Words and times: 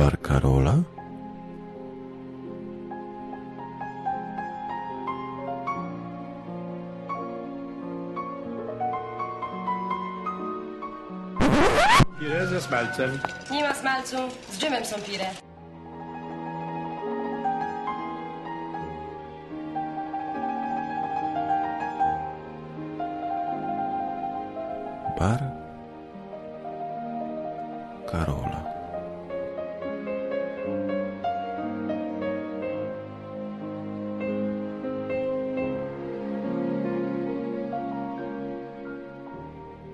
Bar 0.00 0.16
Karola? 0.16 0.82
Pire 12.18 12.46
ze 12.46 12.60
smalcem. 12.60 13.18
Nie 13.50 13.62
ma 13.62 13.74
smalcu, 13.74 14.16
z 14.52 14.58
dżemem 14.58 14.84
są 14.84 14.96
pire. 15.00 15.30
Bar 25.18 25.49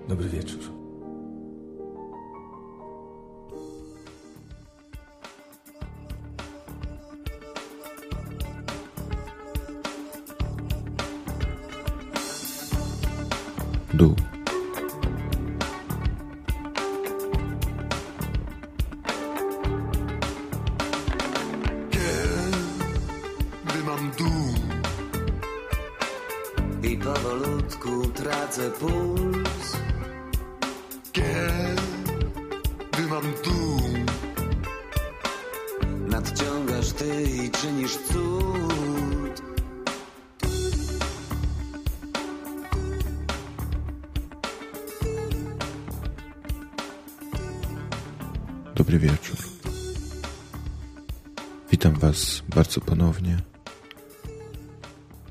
Dobry 0.09 0.29
wieczór. 0.29 0.61
Dół. 13.95 14.15
Kiedy 21.91 23.85
mam 23.85 24.11
dół, 24.19 24.29
I 26.83 26.97
powolutku 26.97 28.07
tracę 28.15 28.71
puls 28.71 29.86
czynisz 37.51 37.97
cud 37.97 39.43
Dobry 48.75 48.99
wieczór. 48.99 49.37
Witam 51.71 51.95
Was 51.95 52.43
bardzo 52.49 52.81
ponownie 52.81 53.37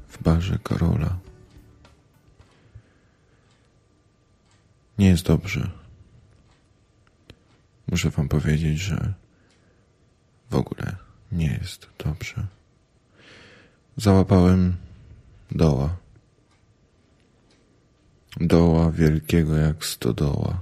w 0.08 0.24
barze 0.24 0.60
Karola. 0.64 1.18
Nie 4.98 5.08
jest 5.08 5.26
dobrze. 5.26 5.72
Muszę 7.88 8.10
Wam 8.10 8.28
powiedzieć, 8.28 8.80
że 8.80 9.14
nie 11.36 11.60
jest 11.62 11.88
dobrze. 11.98 12.48
Załapałem 13.98 14.76
doła. 15.52 15.98
Doła 18.40 18.92
wielkiego 18.92 19.56
jak 19.56 19.86
stodoła. 19.86 20.62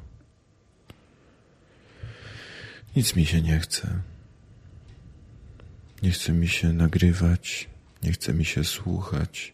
Nic 2.95 3.15
mi 3.15 3.25
się 3.25 3.41
nie 3.41 3.59
chce. 3.59 3.99
Nie 6.01 6.11
chce 6.11 6.31
mi 6.33 6.47
się 6.47 6.73
nagrywać, 6.73 7.69
nie 8.03 8.11
chce 8.11 8.33
mi 8.33 8.45
się 8.45 8.63
słuchać, 8.63 9.53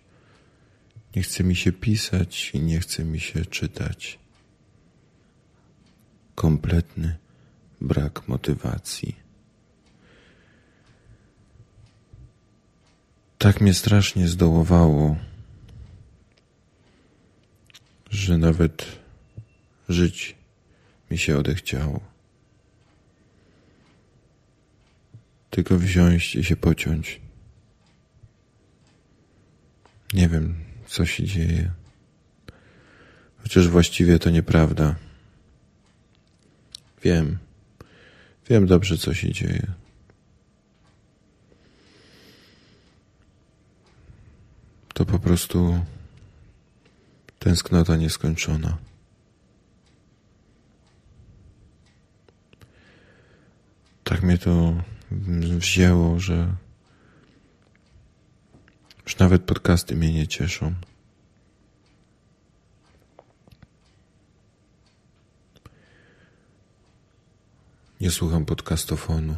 nie 1.15 1.21
chce 1.21 1.43
mi 1.43 1.55
się 1.55 1.71
pisać 1.71 2.51
i 2.53 2.59
nie 2.59 2.79
chce 2.79 3.05
mi 3.05 3.19
się 3.19 3.45
czytać. 3.45 4.19
Kompletny 6.35 7.17
brak 7.81 8.27
motywacji. 8.27 9.28
Tak 13.39 13.61
mnie 13.61 13.73
strasznie 13.73 14.27
zdołowało, 14.27 15.17
że 18.09 18.37
nawet 18.37 18.85
żyć 19.89 20.35
mi 21.11 21.17
się 21.17 21.37
odechciało. 21.37 22.09
tylko 25.49 25.77
wziąć 25.77 26.35
i 26.35 26.43
się 26.43 26.55
pociąć. 26.55 27.19
Nie 30.13 30.29
wiem, 30.29 30.55
co 30.87 31.05
się 31.05 31.23
dzieje. 31.23 31.71
Chociaż 33.43 33.67
właściwie 33.67 34.19
to 34.19 34.29
nieprawda. 34.29 34.95
Wiem, 37.03 37.37
wiem 38.49 38.67
dobrze, 38.67 38.97
co 38.97 39.13
się 39.13 39.31
dzieje. 39.31 39.67
To 44.99 45.05
po 45.05 45.19
prostu 45.19 45.85
tęsknota 47.39 47.95
nieskończona. 47.95 48.77
Tak 54.03 54.23
mnie 54.23 54.37
to 54.37 54.73
wzięło, 55.57 56.19
że 56.19 56.55
już 59.05 59.17
nawet 59.17 59.43
podcasty 59.43 59.95
mnie 59.95 60.13
nie 60.13 60.27
cieszą. 60.27 60.73
Nie 68.01 68.11
słucham 68.11 68.45
podcastofonu, 68.45 69.35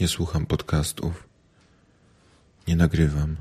nie 0.00 0.08
słucham 0.08 0.46
podcastów, 0.46 1.28
nie 2.68 2.76
nagrywam. 2.76 3.36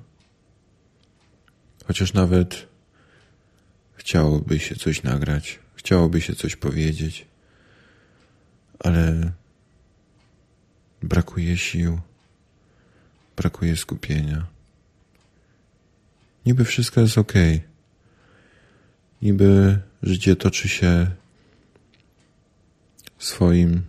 Chociaż 1.87 2.13
nawet 2.13 2.67
chciałoby 3.95 4.59
się 4.59 4.75
coś 4.75 5.03
nagrać, 5.03 5.59
chciałoby 5.75 6.21
się 6.21 6.35
coś 6.35 6.55
powiedzieć, 6.55 7.25
ale 8.79 9.31
Brakuje 11.03 11.57
sił, 11.57 11.99
brakuje 13.35 13.77
skupienia. 13.77 14.47
Niby 16.45 16.65
wszystko 16.65 17.01
jest 17.01 17.17
ok. 17.17 17.33
Niby 19.21 19.79
życie 20.03 20.35
toczy 20.35 20.69
się 20.69 21.11
swoim 23.17 23.81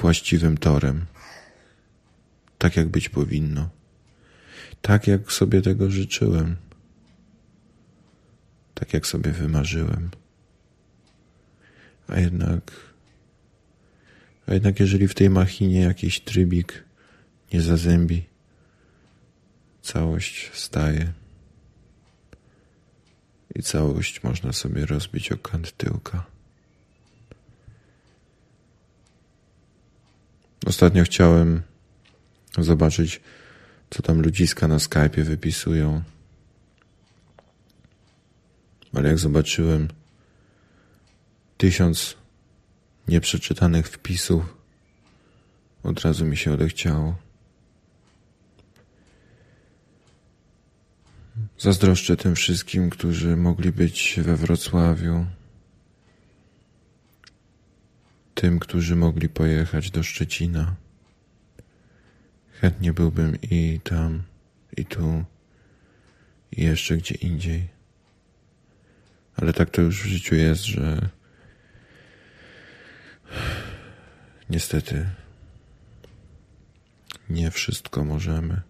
właściwym 0.00 0.58
torem. 0.58 1.06
Tak 2.58 2.76
jak 2.76 2.88
być 2.88 3.08
powinno. 3.08 3.68
Tak 4.82 5.06
jak 5.06 5.32
sobie 5.32 5.62
tego 5.62 5.90
życzyłem. 5.90 6.56
Tak 8.74 8.94
jak 8.94 9.06
sobie 9.06 9.32
wymarzyłem. 9.32 10.10
A 12.08 12.20
jednak 12.20 12.90
a 14.50 14.54
jednak 14.54 14.80
jeżeli 14.80 15.08
w 15.08 15.14
tej 15.14 15.30
machinie 15.30 15.80
jakiś 15.80 16.20
trybik 16.20 16.84
nie 17.52 17.62
zazębi, 17.62 18.24
całość 19.82 20.50
staje. 20.54 21.12
I 23.54 23.62
całość 23.62 24.22
można 24.22 24.52
sobie 24.52 24.86
rozbić 24.86 25.32
o 25.32 25.38
kant 25.38 25.76
tyłka. 25.76 26.26
Ostatnio 30.66 31.04
chciałem 31.04 31.62
zobaczyć, 32.58 33.20
co 33.90 34.02
tam 34.02 34.20
ludziska 34.22 34.68
na 34.68 34.76
Skype'ie 34.76 35.22
wypisują. 35.22 36.02
Ale 38.94 39.08
jak 39.08 39.18
zobaczyłem 39.18 39.88
tysiąc 41.58 42.16
nieprzeczytanych 43.08 43.88
wpisów, 43.88 44.56
od 45.82 46.00
razu 46.00 46.24
mi 46.24 46.36
się 46.36 46.52
odechciało. 46.52 47.16
Zazdroszczę 51.58 52.16
tym 52.16 52.34
wszystkim, 52.34 52.90
którzy 52.90 53.36
mogli 53.36 53.72
być 53.72 54.20
we 54.22 54.36
Wrocławiu, 54.36 55.26
tym, 58.34 58.58
którzy 58.58 58.96
mogli 58.96 59.28
pojechać 59.28 59.90
do 59.90 60.02
Szczecina. 60.02 60.74
Chętnie 62.60 62.92
byłbym 62.92 63.38
i 63.42 63.80
tam, 63.84 64.22
i 64.76 64.84
tu, 64.84 65.24
i 66.52 66.62
jeszcze 66.62 66.96
gdzie 66.96 67.14
indziej. 67.14 67.68
Ale 69.36 69.52
tak 69.52 69.70
to 69.70 69.82
już 69.82 70.02
w 70.02 70.06
życiu 70.06 70.34
jest, 70.34 70.64
że 70.64 71.08
Niestety 74.50 75.10
nie 77.30 77.50
wszystko 77.50 78.04
możemy. 78.04 78.60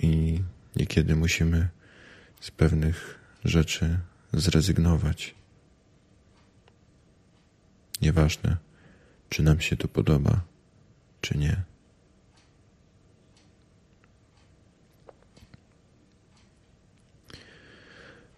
I 0.00 0.42
niekiedy 0.76 1.16
musimy 1.16 1.68
z 2.40 2.50
pewnych 2.50 3.18
rzeczy 3.44 3.98
zrezygnować. 4.32 5.34
Nieważne, 8.02 8.56
czy 9.30 9.42
nam 9.42 9.60
się 9.60 9.76
to 9.76 9.88
podoba, 9.88 10.40
czy 11.20 11.38
nie. 11.38 11.62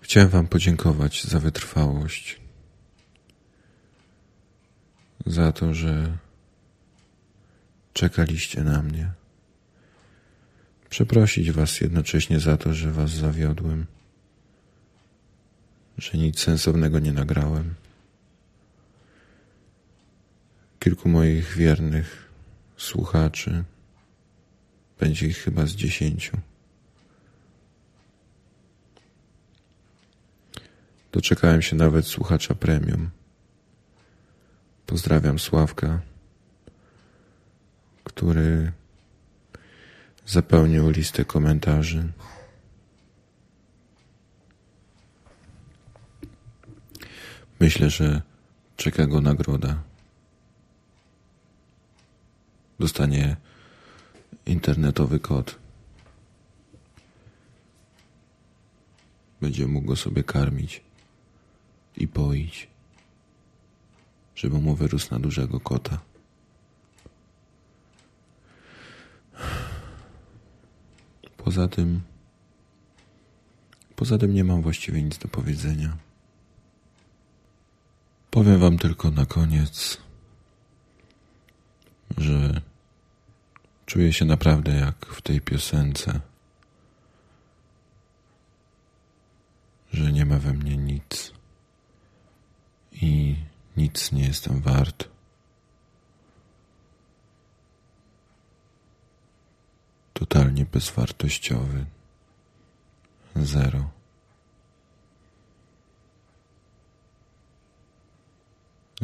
Chciałem 0.00 0.28
Wam 0.28 0.46
podziękować 0.46 1.24
za 1.24 1.40
wytrwałość, 1.40 2.40
za 5.26 5.52
to, 5.52 5.74
że 5.74 6.18
czekaliście 7.92 8.64
na 8.64 8.82
mnie. 8.82 9.12
Przeprosić 10.90 11.50
Was 11.50 11.80
jednocześnie 11.80 12.40
za 12.40 12.56
to, 12.56 12.74
że 12.74 12.92
Was 12.92 13.10
zawiodłem, 13.10 13.86
że 15.98 16.18
nic 16.18 16.40
sensownego 16.40 16.98
nie 16.98 17.12
nagrałem. 17.12 17.74
Kilku 20.82 21.08
moich 21.08 21.56
wiernych 21.56 22.32
słuchaczy, 22.76 23.64
będzie 25.00 25.26
ich 25.26 25.38
chyba 25.38 25.66
z 25.66 25.70
dziesięciu. 25.70 26.38
Doczekałem 31.12 31.62
się 31.62 31.76
nawet 31.76 32.06
słuchacza 32.06 32.54
premium. 32.54 33.10
Pozdrawiam 34.86 35.38
Sławka, 35.38 36.00
który 38.04 38.72
zapełnił 40.26 40.90
listę 40.90 41.24
komentarzy. 41.24 42.12
Myślę, 47.60 47.90
że 47.90 48.22
czeka 48.76 49.06
go 49.06 49.20
nagroda. 49.20 49.91
Dostanie 52.82 53.36
internetowy 54.46 55.20
kod. 55.20 55.58
Będzie 59.40 59.66
mógł 59.66 59.86
go 59.86 59.96
sobie 59.96 60.24
karmić 60.24 60.82
i 61.96 62.08
poić, 62.08 62.68
żeby 64.34 64.58
mu 64.58 64.74
wyrósł 64.74 65.08
na 65.10 65.18
dużego 65.18 65.60
kota. 65.60 65.98
Poza 71.36 71.68
tym, 71.68 72.00
poza 73.96 74.18
tym 74.18 74.34
nie 74.34 74.44
mam 74.44 74.62
właściwie 74.62 75.02
nic 75.02 75.18
do 75.18 75.28
powiedzenia. 75.28 75.96
Powiem 78.30 78.58
wam 78.60 78.78
tylko 78.78 79.10
na 79.10 79.26
koniec, 79.26 79.98
że 82.18 82.71
czuję 83.92 84.12
się 84.12 84.24
naprawdę 84.24 84.72
jak 84.72 85.06
w 85.06 85.22
tej 85.22 85.40
piosence, 85.40 86.20
że 89.92 90.12
nie 90.12 90.26
ma 90.26 90.38
we 90.38 90.52
mnie 90.52 90.76
nic 90.76 91.32
i 92.92 93.36
nic 93.76 94.12
nie 94.12 94.24
jestem 94.26 94.60
wart. 94.60 95.08
Totalnie 100.12 100.64
bezwartościowy. 100.64 101.86
Zero. 103.36 103.90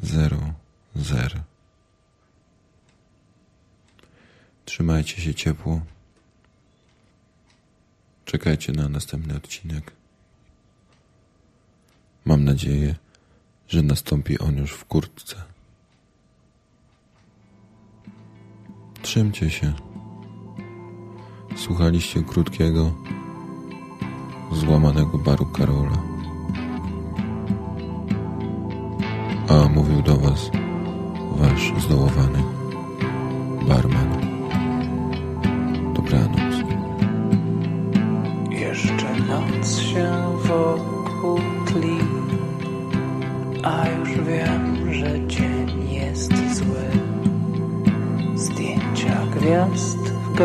Zero, 0.02 0.54
zero. 0.96 1.57
Trzymajcie 4.68 5.22
się 5.22 5.34
ciepło. 5.34 5.80
Czekajcie 8.24 8.72
na 8.72 8.88
następny 8.88 9.36
odcinek. 9.36 9.92
Mam 12.24 12.44
nadzieję, 12.44 12.94
że 13.68 13.82
nastąpi 13.82 14.38
on 14.38 14.56
już 14.56 14.72
wkrótce. 14.72 15.36
Trzymcie 19.02 19.50
się. 19.50 19.72
Słuchaliście 21.56 22.22
krótkiego, 22.22 22.94
złamanego 24.52 25.18
baru 25.18 25.46
Karola. 25.46 26.02
A 29.48 29.68
mówił 29.68 30.02
do 30.02 30.16
Was 30.16 30.50
Wasz 31.36 31.82
zdołowany 31.82 32.42
barman. 33.68 34.27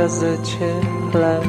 Gazecie 0.04 0.82
chleb. 1.12 1.44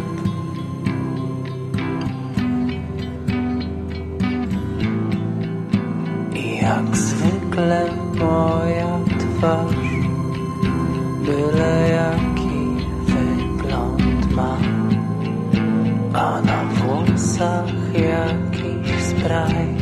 I 6.34 6.58
jak 6.62 6.96
zwykle 6.96 7.90
moja 8.18 8.98
twarz, 9.18 9.90
byle 11.26 11.88
jaki 11.98 12.60
wygląd 13.06 14.34
ma. 14.36 14.56
A 16.14 16.40
na 16.40 16.64
włosach 16.64 17.74
jakiś 17.94 19.02
spraj 19.04 19.73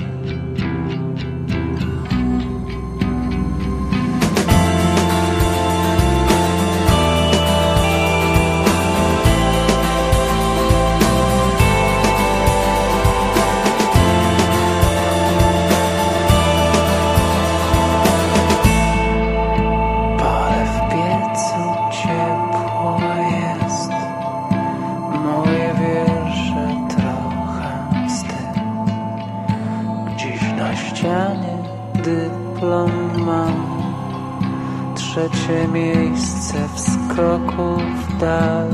Trzecie 35.13 35.69
miejsce 35.69 36.69
w 36.75 36.81
skoku 36.81 37.77
w 37.77 38.21
dal. 38.21 38.69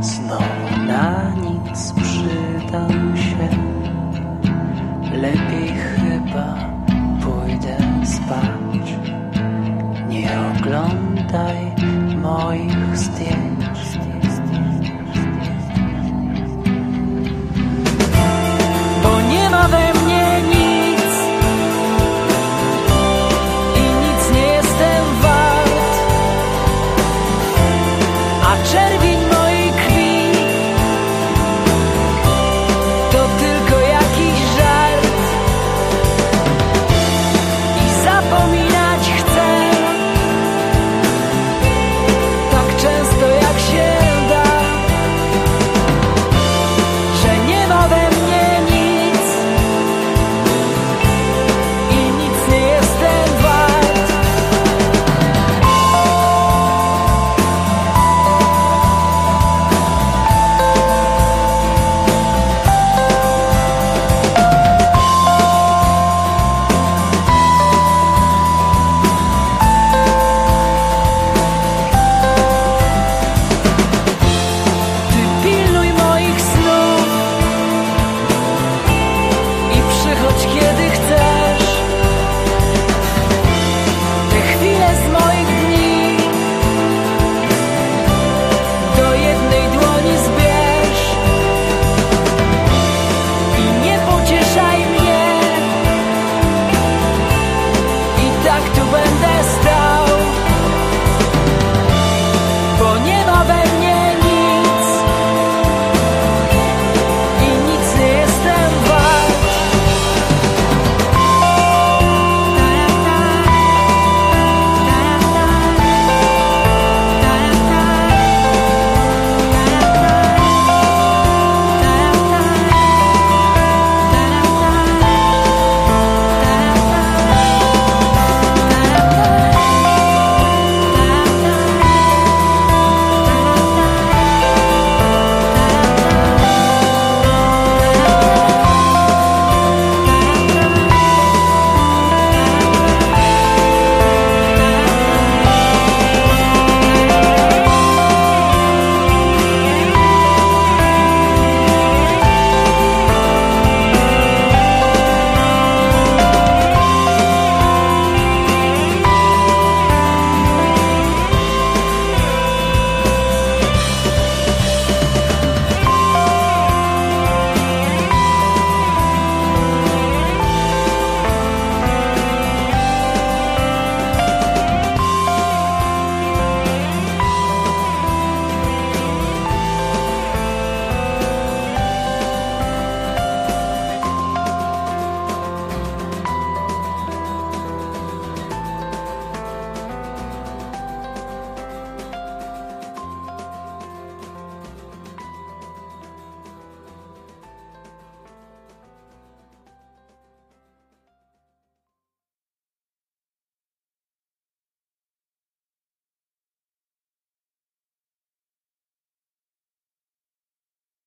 Znowu 0.00 0.86
na 0.86 1.34
nic 1.34 1.92
przydam 1.92 3.16
się. 3.16 3.48
Lepiej 5.12 5.68
chyba 5.68 6.54
pójdę 7.22 7.76
spać. 8.04 8.94
Nie 10.08 10.30
oglądaj 10.56 11.72
moich 12.22 12.96
zdjęć. 12.96 13.45